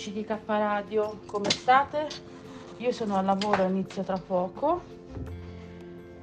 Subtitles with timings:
[0.00, 2.06] amici di K Radio, come state?
[2.78, 4.80] Io sono al lavoro, inizio tra poco,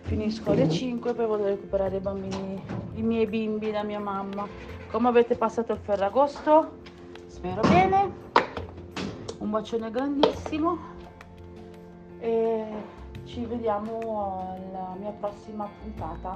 [0.02, 2.60] finisco alle 5 poi vado a recuperare i bambini,
[2.96, 4.48] i miei bimbi da mia mamma.
[4.90, 6.72] Come avete passato il Ferragosto?
[7.28, 8.12] Spero bene,
[9.38, 10.80] un bacione grandissimo
[12.18, 12.66] e
[13.26, 16.36] ci vediamo alla mia prossima puntata.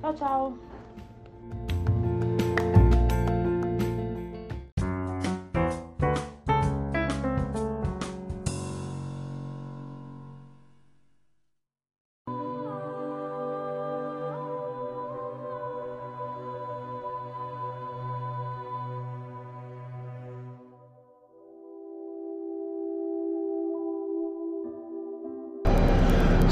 [0.00, 0.75] Ciao ciao!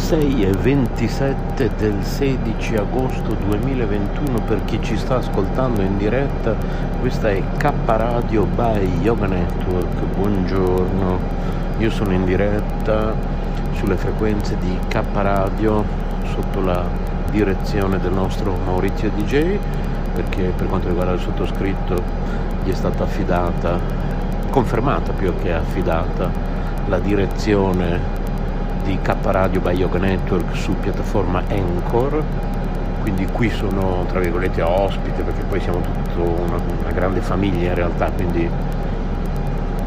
[0.04, 6.54] 6 e 27 del 16 agosto 2021 per chi ci sta ascoltando in diretta
[7.00, 10.14] questa è K Radio by Yoga Network.
[10.14, 11.18] Buongiorno.
[11.78, 13.14] Io sono in diretta
[13.76, 15.82] sulle frequenze di K Radio
[16.34, 16.84] sotto la
[17.30, 19.58] direzione del nostro Maurizio DJ
[20.12, 22.02] perché per quanto riguarda il sottoscritto
[22.62, 23.80] gli è stata affidata
[24.50, 26.30] confermata più che affidata
[26.88, 28.13] la direzione
[28.84, 32.22] di K Radio by Yoga Network su piattaforma Anchor.
[33.00, 37.74] Quindi qui sono tra virgolette ospite perché poi siamo tutta una, una, grande famiglia in
[37.74, 38.48] realtà quindi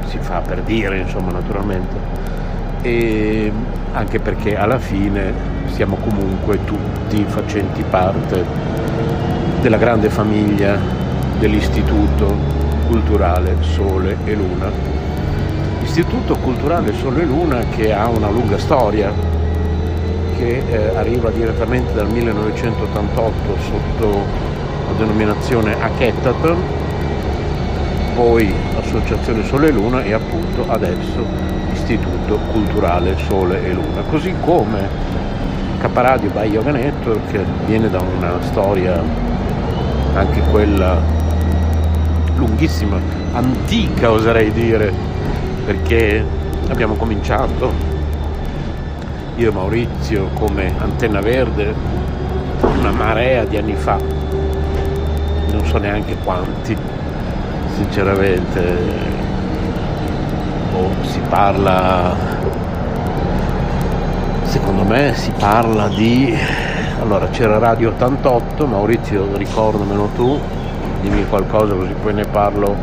[0.05, 1.95] si fa per dire insomma naturalmente.
[2.81, 3.51] E
[3.93, 5.33] anche perché alla fine
[5.67, 8.43] siamo comunque tutti facenti parte
[9.61, 10.77] della grande famiglia
[11.39, 12.35] dell'istituto
[12.87, 15.06] culturale Sole e Luna
[15.87, 19.11] Istituto Culturale Sole Luna che ha una lunga storia,
[20.37, 24.09] che eh, arriva direttamente dal 1988 sotto
[24.85, 26.57] la denominazione Hackathon,
[28.15, 31.25] poi Associazione Sole e Luna e appunto adesso
[31.71, 34.01] Istituto Culturale Sole e Luna.
[34.09, 34.87] Così come
[35.79, 39.01] Caparadio by Yoga Network viene da una storia
[40.13, 40.99] anche quella
[42.35, 42.99] lunghissima,
[43.31, 45.06] antica oserei dire,
[45.67, 46.23] perché
[46.69, 47.69] abbiamo cominciato.
[49.35, 51.73] Io e Maurizio come antenna verde
[52.61, 53.97] una marea di anni fa.
[55.51, 56.75] Non so neanche quanti
[57.75, 58.75] sinceramente.
[60.73, 62.15] Oh, si parla
[64.43, 66.33] secondo me si parla di
[67.01, 70.39] allora c'era Radio 88 Maurizio ricordamelo tu
[71.01, 72.73] dimmi qualcosa così poi ne parlo.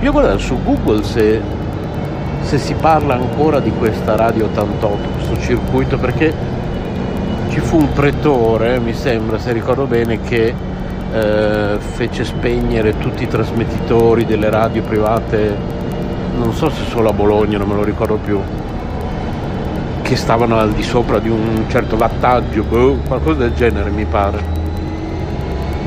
[0.00, 1.57] Io guarda su Google se
[2.48, 6.32] se si parla ancora di questa Radio 88, questo circuito, perché
[7.50, 10.54] ci fu un pretore, mi sembra, se ricordo bene, che
[11.12, 15.56] eh, fece spegnere tutti i trasmettitori delle radio private,
[16.38, 18.40] non so se solo a Bologna, non me lo ricordo più,
[20.00, 24.42] che stavano al di sopra di un certo wattaggio, boh, qualcosa del genere mi pare.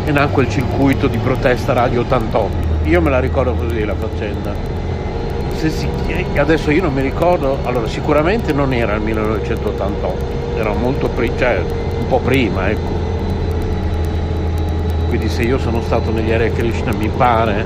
[0.05, 2.87] E nacque il circuito di protesta Radio 88.
[2.87, 4.80] Io me la ricordo così la faccenda
[5.61, 5.87] se si,
[6.37, 11.59] adesso io non mi ricordo, allora sicuramente non era il 1988, era molto prima, cioè
[11.59, 12.89] un po' prima, ecco.
[15.07, 17.63] Quindi se io sono stato negli Hare Krishna mi pare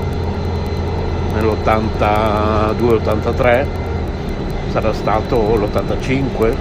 [1.32, 3.66] nell'82-83
[4.72, 6.54] sarà stato l'85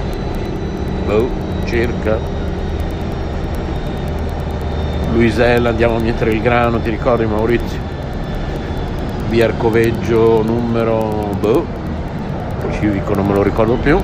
[1.05, 1.27] boh,
[1.65, 2.17] circa
[5.11, 7.94] Luisella andiamo a mettere il grano ti ricordi Maurizio
[9.35, 11.65] via Arcoveggio numero boh,
[12.71, 13.99] civico non me lo ricordo più.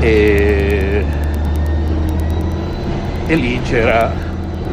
[0.00, 1.04] E,
[3.26, 4.10] e lì c'era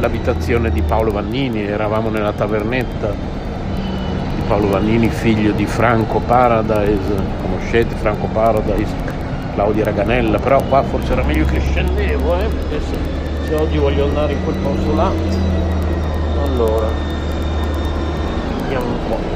[0.00, 7.94] l'abitazione di Paolo Vannini eravamo nella tavernetta di Paolo Vannini figlio di Franco Paradise conoscete
[7.96, 8.94] Franco Paradise
[9.52, 12.96] Claudia Raganella però qua forse era meglio che scendevo eh, se,
[13.48, 15.12] se oggi voglio andare in quel posto là
[16.42, 17.17] allora
[18.68, 19.28] vediamo un po'.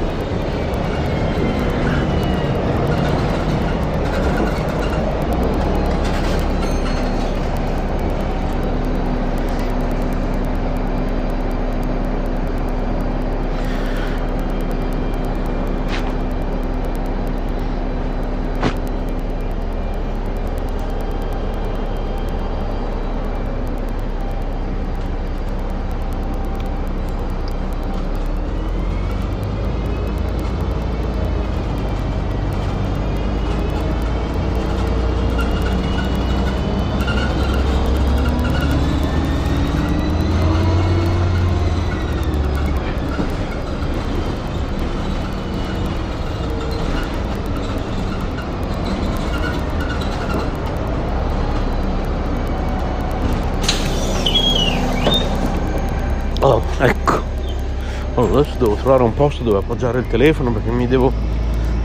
[58.43, 61.11] Adesso devo trovare un posto dove appoggiare il telefono perché mi devo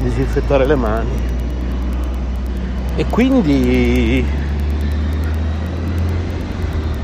[0.02, 1.10] disinfettare le mani.
[2.96, 4.26] E quindi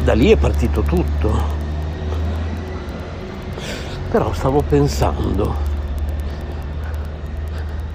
[0.03, 1.63] da lì è partito tutto.
[4.11, 5.55] Però stavo pensando,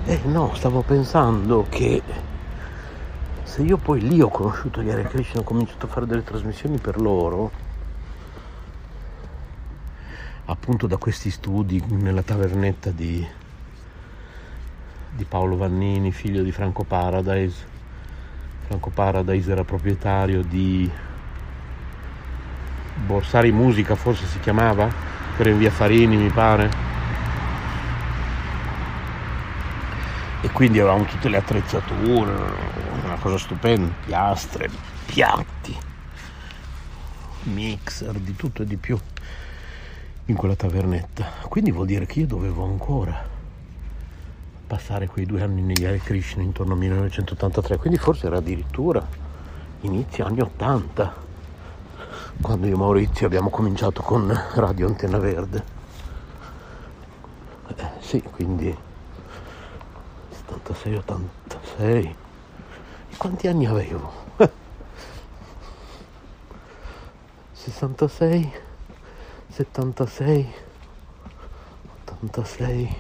[0.06, 2.02] eh no, stavo pensando che
[3.44, 6.78] se io poi lì ho conosciuto gli Hare Krishna, ho cominciato a fare delle trasmissioni
[6.78, 7.52] per loro,
[10.50, 13.26] appunto da questi studi nella tavernetta di,
[15.12, 17.78] di Paolo Vannini, figlio di Franco Paradise.
[18.66, 20.90] Franco Paradise era proprietario di
[23.06, 24.92] Borsari Musica, forse si chiamava,
[25.38, 26.88] per in via Farini mi pare
[30.42, 32.32] e quindi avevamo tutte le attrezzature
[33.04, 34.70] una cosa stupenda piastre,
[35.06, 35.78] piatti
[37.44, 38.98] mixer, di tutto e di più
[40.32, 43.38] in quella tavernetta quindi vuol dire che io dovevo ancora
[44.68, 49.06] passare quei due anni negli Hare Krishna intorno al 1983 quindi forse era addirittura
[49.82, 51.28] inizio anni 80
[52.42, 55.64] quando io e Maurizio abbiamo cominciato con Radio Antenna Verde.
[57.76, 58.74] Eh, sì, quindi
[60.48, 61.76] 76-86.
[61.78, 62.16] E
[63.18, 64.12] quanti anni avevo?
[67.52, 68.52] 66,
[69.50, 70.54] 76,
[72.06, 72.96] 86.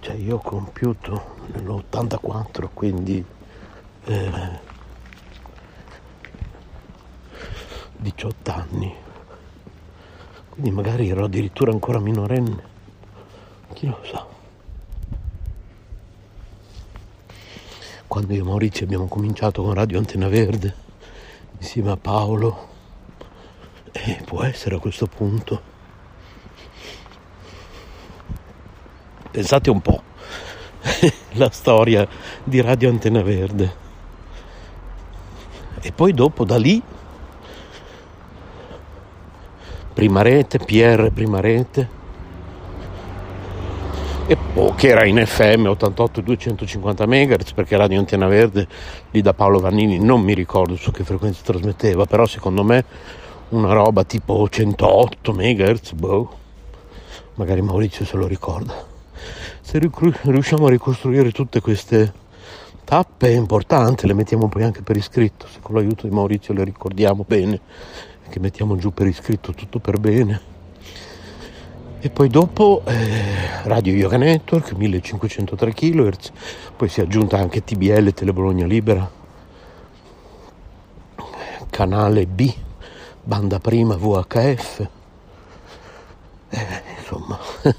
[0.00, 3.24] Cioè io ho compiuto nell'84, quindi...
[4.04, 4.66] Eh,
[8.00, 8.94] 18 anni.
[10.50, 12.76] Quindi magari ero addirittura ancora minorenne.
[13.72, 14.26] Chi lo sa.
[18.06, 20.74] Quando io e Maurizio abbiamo cominciato con Radio Antena Verde,
[21.58, 22.68] insieme a Paolo,
[24.04, 25.62] e può essere a questo punto.
[29.30, 30.02] Pensate un po'
[31.32, 32.06] la storia
[32.42, 33.86] di Radio Antena Verde.
[35.80, 36.82] E poi dopo da lì
[39.92, 41.96] prima rete, PR prima rete,
[44.30, 48.68] e oh, che era in FM 88 250 MHz perché Radio Antenna Verde
[49.10, 52.84] lì da Paolo Vannini non mi ricordo su che frequenza trasmetteva però secondo me
[53.50, 56.36] una roba tipo 108 MHz boh.
[57.34, 58.74] Magari Maurizio se lo ricorda.
[59.60, 62.12] Se riusciamo a ricostruire tutte queste
[62.84, 65.46] tappe importanti le mettiamo poi anche per iscritto.
[65.46, 67.60] Se con l'aiuto di Maurizio le ricordiamo bene
[68.28, 70.56] che mettiamo giù per iscritto tutto per bene.
[72.00, 76.32] E poi dopo eh, Radio Yoga Network 1503 kHz,
[76.76, 79.10] poi si è aggiunta anche TBL Tele Bologna Libera,
[81.70, 82.54] canale B,
[83.28, 84.88] banda prima VHF.
[86.48, 87.38] Eh, insomma,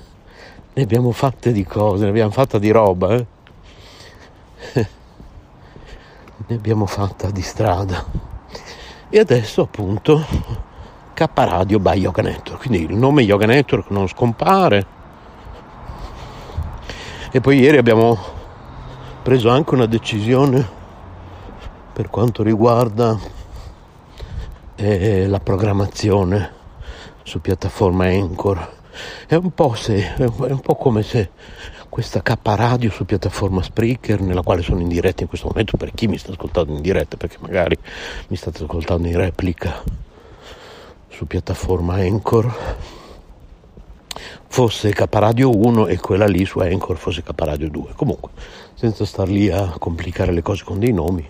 [0.74, 3.25] ne abbiamo fatte di cose, ne abbiamo fatta di roba, eh?
[6.46, 8.06] ne abbiamo fatta di strada
[9.10, 10.24] e adesso appunto
[11.15, 14.86] K Radio by Yoga Network quindi il nome Yoga Network non scompare
[17.32, 18.18] e poi ieri abbiamo
[19.24, 20.68] preso anche una decisione
[21.91, 23.38] per quanto riguarda
[24.80, 26.58] eh, la programmazione
[27.24, 28.78] su piattaforma Anchor.
[29.28, 31.30] È un po', se, è un po' come se
[31.90, 35.92] questa K radio su piattaforma Spreaker nella quale sono in diretta in questo momento per
[35.94, 37.78] chi mi sta ascoltando in diretta perché magari
[38.28, 39.84] mi state ascoltando in replica
[41.08, 42.56] su piattaforma Anchor
[44.48, 48.32] fosse K Radio 1 e quella lì su Anchor fosse K Radio 2 comunque
[48.76, 51.28] senza star lì a complicare le cose con dei nomi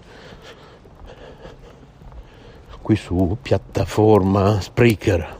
[2.89, 5.37] qui su piattaforma Spreaker.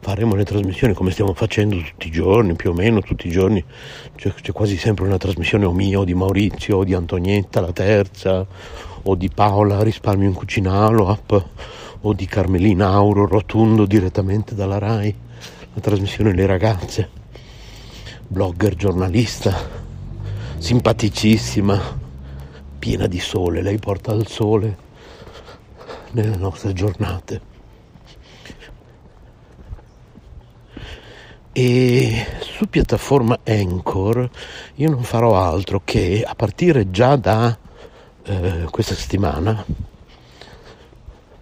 [0.00, 3.64] Faremo le trasmissioni come stiamo facendo tutti i giorni, più o meno tutti i giorni.
[4.14, 7.72] C'è, c'è, quasi sempre una trasmissione o mia, o di Maurizio, o di Antonietta, la
[7.72, 8.46] terza,
[9.04, 11.44] o di Paola, Risparmio in Cucina Aloap,
[12.02, 15.14] o di Carmelina Auro, Rotundo direttamente dalla RAI,
[15.72, 17.08] la trasmissione Le ragazze,
[18.26, 19.56] blogger, giornalista,
[20.58, 21.80] simpaticissima,
[22.78, 24.81] piena di sole, lei porta il sole
[26.12, 27.52] nelle nostre giornate.
[31.52, 34.28] e su piattaforma Anchor
[34.76, 37.56] io non farò altro che a partire già da
[38.24, 39.62] eh, questa settimana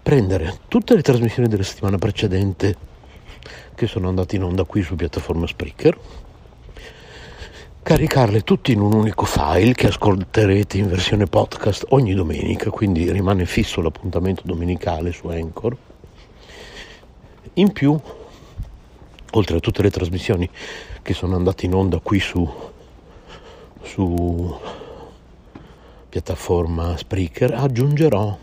[0.03, 2.77] prendere tutte le trasmissioni della settimana precedente
[3.77, 5.97] che sono andate in onda qui su piattaforma Spreaker
[7.83, 13.47] caricarle tutte in un unico file che ascolterete in versione podcast ogni domenica quindi rimane
[13.47, 15.77] fisso l'appuntamento domenicale su Anchor
[17.55, 17.99] in più
[19.33, 20.49] oltre a tutte le trasmissioni
[21.03, 22.49] che sono andate in onda qui su,
[23.83, 24.59] su
[26.09, 28.37] piattaforma Spreaker, aggiungerò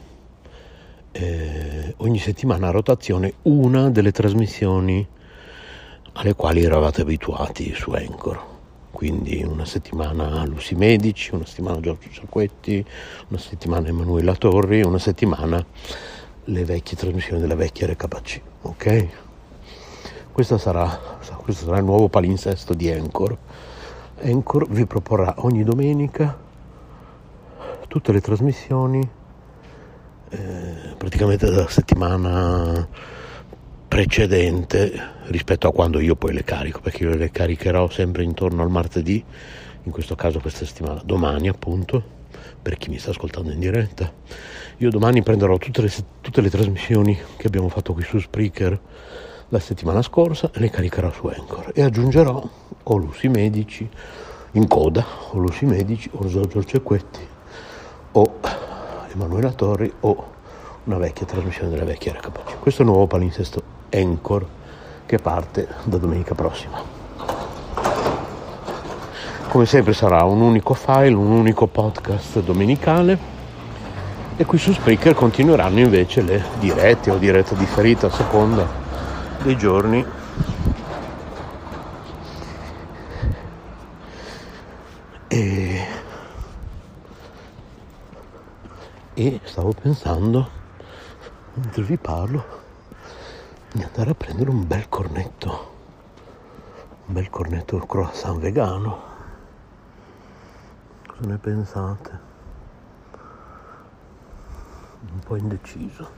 [1.12, 5.06] eh, ogni settimana a rotazione una delle trasmissioni
[6.14, 8.57] alle quali eravate abituati su Anchor.
[8.98, 12.84] Quindi una settimana Lucy Medici, una settimana Giorgio Ciacquetti,
[13.28, 15.64] una settimana Emanuela Torri, una settimana
[16.46, 18.42] le vecchie trasmissioni della vecchia RKC.
[18.64, 19.08] Ok?
[20.32, 20.88] Questo sarà,
[21.44, 23.38] questo sarà il nuovo palinsesto di Anchor.
[24.24, 26.36] Anchor vi proporrà ogni domenica
[27.88, 29.08] tutte le trasmissioni
[30.30, 32.88] eh, praticamente dalla settimana
[33.88, 38.70] precedente rispetto a quando io poi le carico, perché io le caricherò sempre intorno al
[38.70, 39.24] martedì,
[39.84, 42.16] in questo caso questa settimana, domani appunto,
[42.62, 44.12] per chi mi sta ascoltando in diretta.
[44.78, 45.92] Io domani prenderò tutte le,
[46.22, 48.80] tutte le trasmissioni che abbiamo fatto qui su Spreaker
[49.50, 52.50] la settimana scorsa e le caricherò su Anchor e aggiungerò
[52.84, 53.90] o Lucy Medici
[54.52, 57.26] in coda, o Lucy Medici, o Giorgio Cecchetti,
[58.12, 58.40] o
[59.14, 60.36] Emanuela Torri, o
[60.84, 62.60] una vecchia trasmissione della vecchia RKC.
[62.60, 64.46] Questo è il nuovo palinsesto Anchor
[65.06, 66.82] che parte da domenica prossima.
[69.48, 73.18] Come sempre sarà un unico file, un unico podcast domenicale
[74.36, 78.68] e qui su Spreaker continueranno invece le dirette o diretta differita a seconda
[79.42, 80.06] dei giorni
[85.28, 85.88] e,
[89.14, 90.50] e stavo pensando
[91.56, 92.66] mentre vi parlo
[93.78, 95.76] di andare a prendere un bel cornetto,
[97.06, 99.04] un bel cornetto croissant vegano.
[101.06, 102.20] Cosa ne pensate?
[105.12, 106.10] Un po' indeciso.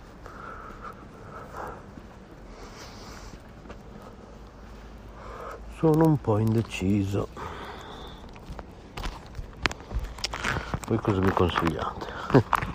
[5.77, 7.27] Sono un po' indeciso.
[10.87, 12.67] Voi cosa mi consigliate?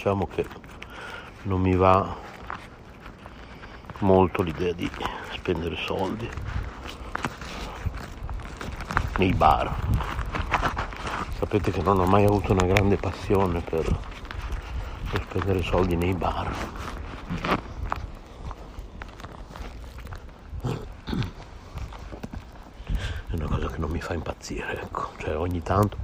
[0.00, 0.46] Diciamo che
[1.42, 2.16] non mi va
[3.98, 4.90] molto l'idea di
[5.34, 6.26] spendere soldi
[9.18, 9.70] nei bar.
[11.36, 13.84] Sapete che non ho mai avuto una grande passione per,
[15.10, 16.50] per spendere soldi nei bar.
[23.26, 25.10] È una cosa che non mi fa impazzire, ecco.
[25.18, 25.99] Cioè ogni tanto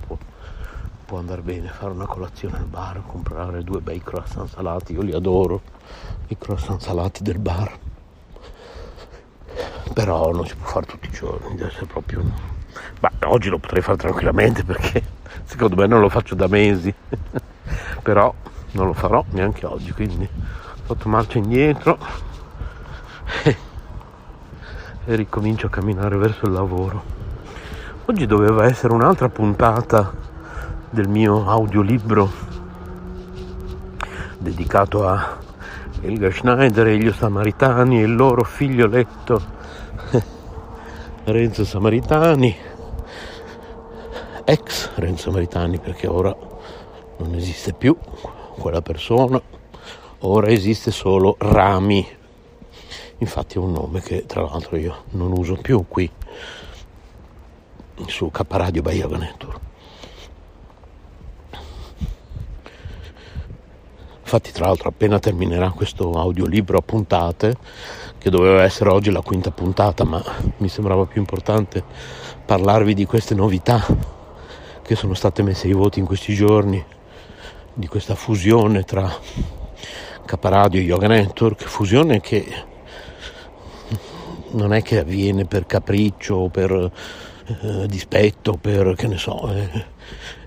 [1.16, 5.14] può andare bene fare una colazione al bar, comprare due bei croissant salati, io li
[5.14, 5.62] adoro,
[6.28, 7.78] i croissant salati del bar.
[9.94, 12.22] Però non si può fare tutti i giorni, deve essere proprio...
[13.00, 15.02] Ma oggi lo potrei fare tranquillamente perché
[15.44, 16.92] secondo me non lo faccio da mesi.
[18.02, 18.34] Però
[18.72, 20.28] non lo farò neanche oggi, quindi
[20.84, 21.96] sotto marcia indietro
[23.42, 23.56] e
[25.14, 27.02] ricomincio a camminare verso il lavoro.
[28.04, 30.25] Oggi doveva essere un'altra puntata
[30.90, 32.30] del mio audiolibro
[34.38, 35.38] dedicato a
[36.00, 39.42] Elga Schneider e gli Samaritani e il loro figlioletto
[41.24, 42.56] Renzo Samaritani,
[44.44, 46.34] ex Renzo Samaritani perché ora
[47.18, 47.96] non esiste più
[48.58, 49.40] quella persona,
[50.20, 52.06] ora esiste solo Rami.
[53.18, 56.10] Infatti è un nome che tra l'altro io non uso più qui
[58.06, 59.65] su K Radio Bahia Veneto.
[64.26, 67.56] Infatti, tra l'altro, appena terminerà questo audiolibro a puntate,
[68.18, 70.20] che doveva essere oggi la quinta puntata, ma
[70.56, 71.84] mi sembrava più importante
[72.44, 73.86] parlarvi di queste novità
[74.82, 76.84] che sono state messe ai voti in questi giorni,
[77.72, 79.08] di questa fusione tra
[80.24, 82.64] Caparadio e Yoga Network, fusione che
[84.50, 89.86] non è che avviene per capriccio per eh, dispetto, per che ne so, è,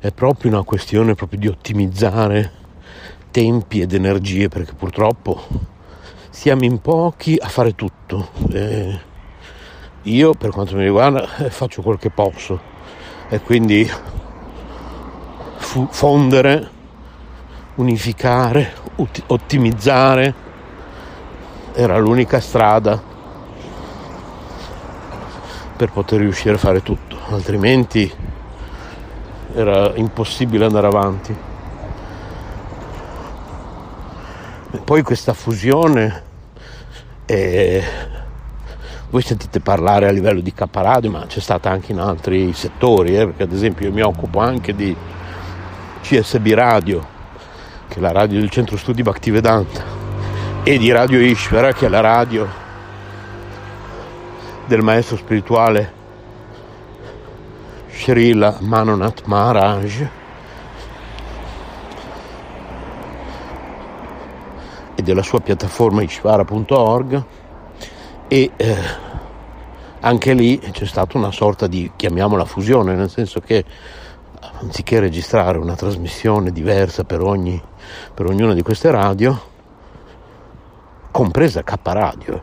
[0.02, 2.59] è proprio una questione proprio di ottimizzare
[3.32, 5.42] tempi ed energie perché purtroppo
[6.30, 8.30] siamo in pochi a fare tutto.
[8.52, 9.00] Eh,
[10.04, 12.60] io per quanto mi riguarda eh, faccio quel che posso
[13.28, 13.90] e quindi
[15.58, 16.70] fu- fondere,
[17.76, 20.48] unificare, ut- ottimizzare
[21.74, 23.02] era l'unica strada
[25.76, 28.12] per poter riuscire a fare tutto, altrimenti
[29.54, 31.49] era impossibile andare avanti.
[34.72, 36.24] Poi questa fusione,
[37.26, 37.84] eh,
[39.10, 43.26] voi sentite parlare a livello di caparadio, ma c'è stata anche in altri settori, eh,
[43.26, 44.96] perché ad esempio io mi occupo anche di
[46.02, 47.04] CSB Radio,
[47.88, 49.84] che è la radio del centro studi Bhaktivedanta,
[50.62, 52.48] e di Radio Ishvara, che è la radio
[54.68, 55.94] del maestro spirituale
[57.90, 60.08] Srila Manonath Maharaj,
[65.10, 67.24] della sua piattaforma ishvara.org
[68.28, 68.76] e eh,
[70.02, 73.66] anche lì c'è stata una sorta di, chiamiamola fusione, nel senso che
[74.62, 77.60] anziché registrare una trasmissione diversa per, ogni,
[78.14, 79.42] per ognuna di queste radio,
[81.10, 82.42] compresa K Radio,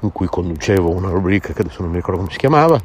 [0.00, 2.80] in cui conducevo una rubrica che adesso non mi ricordo come si chiamava,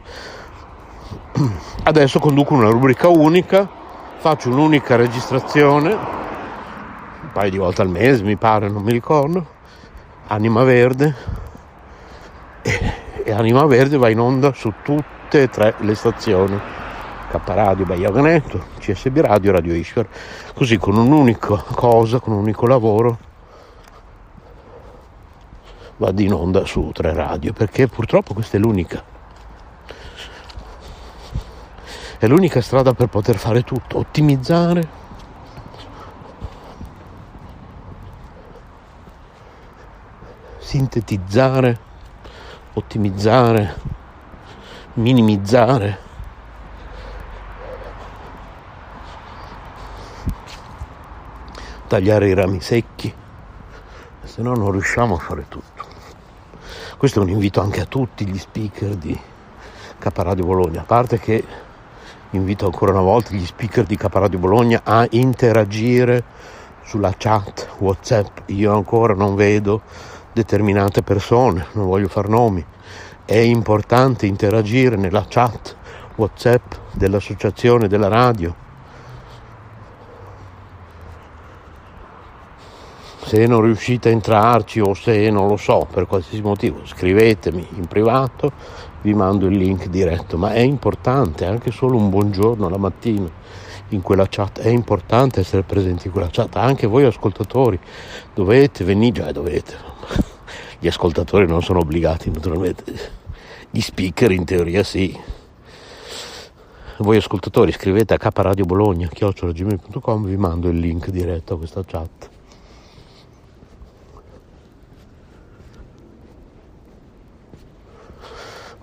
[1.83, 3.69] adesso conduco una rubrica unica,
[4.17, 6.24] faccio un'unica registrazione,
[7.35, 9.45] paio di volte al mese mi pare, non mi ricordo,
[10.27, 11.13] Anima Verde,
[12.61, 12.93] e,
[13.25, 16.57] e Anima Verde va in onda su tutte e tre le stazioni.
[17.29, 20.07] K Radio, Network, CSB Radio, Radio Ishwar,
[20.53, 23.17] così con un'unica cosa, con un unico lavoro
[25.97, 29.03] vado in onda su tre radio perché purtroppo questa è l'unica.
[32.17, 35.03] È l'unica strada per poter fare tutto ottimizzare
[40.75, 41.79] sintetizzare
[42.73, 43.75] ottimizzare
[44.95, 45.97] minimizzare
[51.87, 53.13] tagliare i rami secchi
[54.21, 55.85] se no non riusciamo a fare tutto
[56.97, 59.17] questo è un invito anche a tutti gli speaker di
[59.97, 61.43] Caparadio Bologna, a parte che
[62.31, 66.23] invito ancora una volta gli speaker di Caparadio Bologna a interagire
[66.83, 68.39] sulla chat WhatsApp.
[68.47, 69.81] Io ancora non vedo
[70.35, 72.63] determinate persone, non voglio far nomi.
[73.23, 75.77] È importante interagire nella chat
[76.17, 78.53] WhatsApp dell'associazione della radio.
[83.21, 87.87] Se non riuscite a entrarci o se non lo so per qualsiasi motivo scrivetemi in
[87.87, 88.51] privato
[89.01, 90.37] vi mando il link diretto.
[90.37, 93.43] Ma è importante anche solo un buongiorno la mattina
[93.89, 94.59] in quella chat.
[94.59, 96.55] È importante essere presenti in quella chat.
[96.55, 97.79] Anche voi ascoltatori.
[98.33, 99.75] Dovete venire già dovete.
[100.79, 102.83] Gli ascoltatori non sono obbligati naturalmente.
[103.69, 105.17] Gli speaker in teoria sì.
[106.99, 112.29] Voi ascoltatori scrivete a kradiobologna chiocciolagmail.com vi mando il link diretto a questa chat.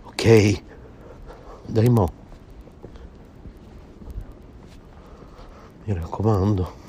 [0.04, 0.62] Ok.
[1.64, 2.20] Dai mo
[5.84, 6.80] mi raccomando.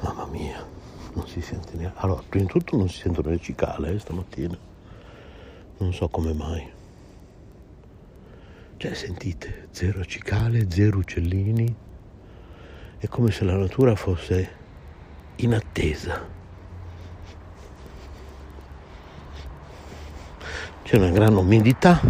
[0.00, 0.64] Mamma mia
[1.14, 4.56] non si sente neanche allora prima di tutto non si sentono le cicale eh, stamattina.
[5.78, 6.70] Non so come mai.
[8.76, 11.74] Cioè sentite zero cicale zero uccellini.
[12.98, 14.62] È come se la natura fosse
[15.36, 16.32] in attesa.
[20.82, 22.00] C'è una gran umidità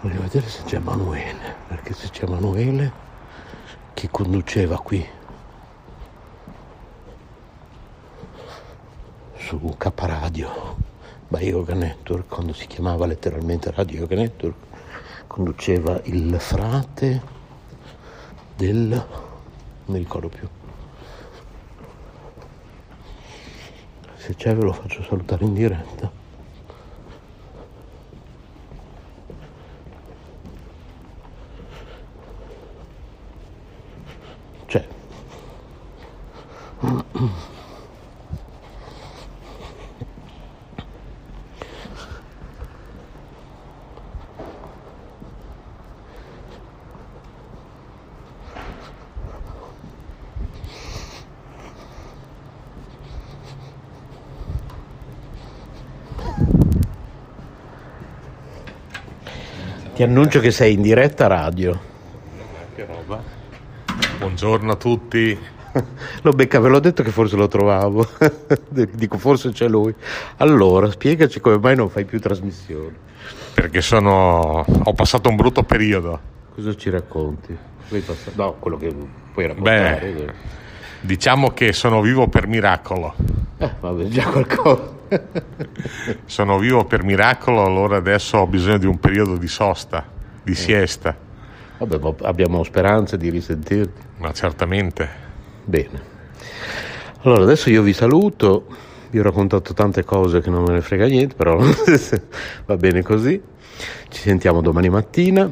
[0.00, 2.92] voglio vedere se c'è Emanuele perché se c'è Emanuele
[3.94, 5.04] che conduceva qui
[9.36, 10.76] su K Radio
[11.26, 14.56] by Yoga Network, quando si chiamava letteralmente Radio Yoga Network,
[15.26, 17.22] conduceva il frate
[18.56, 18.88] del...
[18.88, 19.06] non
[19.86, 20.48] mi ricordo più.
[24.16, 26.18] Se c'è ve lo faccio salutare in diretta.
[34.66, 34.86] C'è.
[60.00, 61.78] Ti annuncio che sei in diretta radio.
[62.74, 63.22] Che roba.
[64.18, 65.38] Buongiorno a tutti.
[66.22, 68.08] Lo becca, ve l'ho detto che forse lo trovavo.
[68.92, 69.94] Dico, forse c'è lui.
[70.38, 72.96] Allora, spiegaci come mai non fai più trasmissioni.
[73.52, 74.64] Perché sono...
[74.66, 76.18] ho passato un brutto periodo.
[76.54, 77.54] Cosa ci racconti?
[78.36, 78.94] No, quello che
[79.34, 80.12] puoi raccontare.
[80.12, 80.32] Beh,
[81.00, 83.14] diciamo che sono vivo per miracolo.
[83.58, 84.98] Eh, vabbè, già qualcosa.
[86.24, 90.06] Sono vivo per miracolo, allora adesso ho bisogno di un periodo di sosta,
[90.42, 91.16] di siesta.
[91.78, 94.00] Vabbè, abbiamo speranze di risentirti.
[94.18, 95.08] Ma certamente.
[95.64, 96.08] Bene.
[97.22, 98.66] Allora, adesso io vi saluto,
[99.10, 101.58] vi ho raccontato tante cose che non me ne frega niente, però
[102.66, 103.40] va bene così.
[104.08, 105.50] Ci sentiamo domani mattina,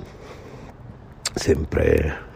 [1.35, 2.27] sempre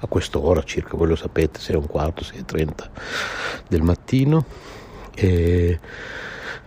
[0.00, 2.90] a quest'ora circa, voi lo sapete, 6 e un quarto, 6 e 30
[3.68, 4.44] del mattino.
[5.14, 5.78] E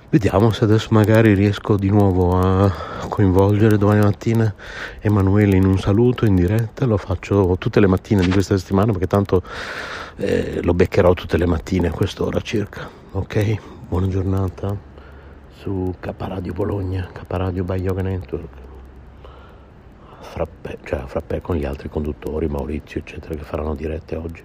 [0.10, 2.70] vediamo se adesso magari riesco di nuovo a
[3.08, 4.54] coinvolgere domani mattina
[5.00, 9.08] Emanuele in un saluto in diretta, lo faccio tutte le mattine di questa settimana perché
[9.08, 9.42] tanto
[10.18, 12.90] eh, lo beccherò tutte le mattine a quest'ora circa.
[13.12, 13.58] Ok?
[13.88, 14.76] Buona giornata
[15.62, 18.61] su K Radio Bologna, K Radio by Yoga Network.
[20.22, 24.44] Frappè, cioè frappè con gli altri conduttori, Maurizio, eccetera, che faranno dirette oggi.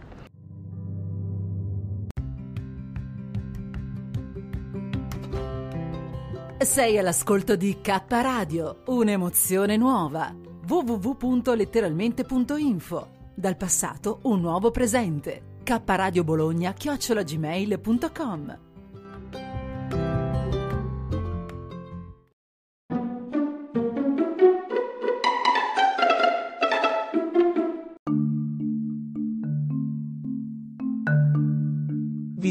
[6.59, 10.35] Sei all'ascolto di K Radio, un'emozione nuova.
[10.67, 13.09] www.letteralmente.info.
[13.35, 15.59] Dal passato un nuovo presente.
[15.63, 18.66] K Radio Bologna chiocciolagmail.com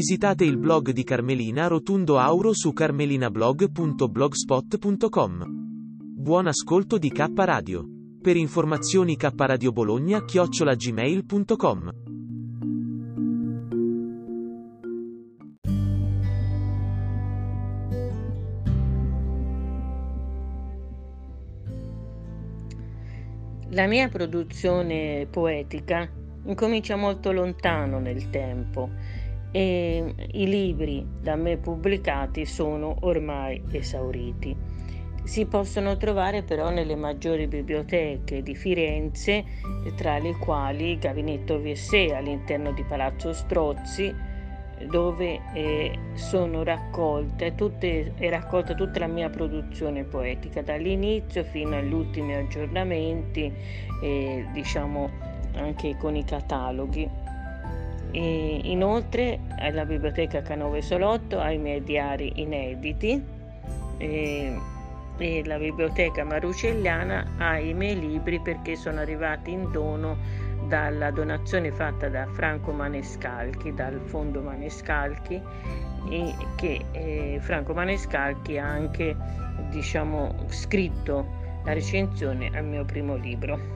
[0.08, 5.44] Visitate il blog di Carmelina Rotundo Auro su carmelinablog.blogspot.com.
[6.14, 7.84] Buon ascolto di K Radio.
[8.22, 11.90] Per informazioni K Radio Bologna chiocciolagmail.com.
[23.70, 26.08] La mia produzione poetica
[26.44, 28.90] incomincia molto lontano nel tempo
[29.50, 34.56] e i libri da me pubblicati sono ormai esauriti.
[35.24, 39.44] Si possono trovare però nelle maggiori biblioteche di Firenze,
[39.96, 44.14] tra le quali Gabinetto Vessé all'interno di Palazzo Strozzi,
[44.88, 51.92] dove eh, sono raccolte tutte, è raccolta tutta la mia produzione poetica, dall'inizio fino agli
[51.92, 53.52] ultimi aggiornamenti,
[54.02, 55.10] eh, diciamo
[55.54, 57.25] anche con i cataloghi.
[58.16, 63.22] E inoltre alla biblioteca Canove Solotto ha i miei diari inediti
[63.98, 64.58] e,
[65.18, 70.16] e la biblioteca Marucelliana ha i miei libri perché sono arrivati in dono
[70.66, 75.38] dalla donazione fatta da Franco Manescalchi, dal fondo Manescalchi,
[76.54, 79.14] che eh, Franco Manescalchi ha anche
[79.68, 83.75] diciamo, scritto la recensione al mio primo libro.